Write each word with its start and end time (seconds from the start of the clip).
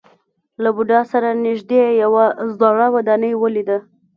له 0.61 0.69
بودا 0.75 1.01
سره 1.11 1.29
نژدې 1.45 1.81
یوه 2.03 2.25
زړه 2.59 2.85
ودانۍ 2.95 3.33
ولیده. 3.37 3.77